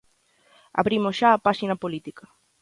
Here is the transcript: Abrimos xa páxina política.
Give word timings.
Abrimos 0.79 1.15
xa 1.19 1.41
páxina 1.47 1.75
política. 1.83 2.25